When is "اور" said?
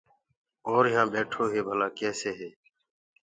0.69-0.83